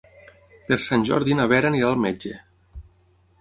Per 0.69 0.77
Sant 0.85 1.05
Jordi 1.09 1.37
na 1.41 1.45
Vera 1.51 1.71
anirà 1.73 1.91
al 1.93 2.01
metge. 2.07 2.35